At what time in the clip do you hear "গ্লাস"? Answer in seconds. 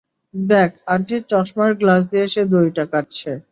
1.81-2.01